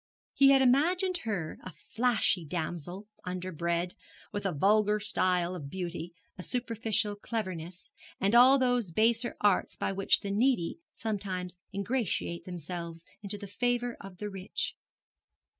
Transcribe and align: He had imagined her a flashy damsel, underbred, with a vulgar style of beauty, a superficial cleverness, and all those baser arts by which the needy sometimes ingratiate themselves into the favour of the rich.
He 0.33 0.49
had 0.49 0.63
imagined 0.63 1.17
her 1.29 1.59
a 1.63 1.73
flashy 1.93 2.43
damsel, 2.43 3.07
underbred, 3.23 3.93
with 4.31 4.47
a 4.47 4.51
vulgar 4.51 4.99
style 4.99 5.53
of 5.53 5.69
beauty, 5.69 6.11
a 6.39 6.41
superficial 6.41 7.15
cleverness, 7.15 7.91
and 8.19 8.33
all 8.33 8.57
those 8.57 8.89
baser 8.91 9.37
arts 9.41 9.75
by 9.77 9.91
which 9.91 10.21
the 10.21 10.31
needy 10.31 10.79
sometimes 10.91 11.59
ingratiate 11.71 12.45
themselves 12.45 13.05
into 13.21 13.37
the 13.37 13.45
favour 13.45 13.95
of 14.01 14.17
the 14.17 14.31
rich. 14.31 14.75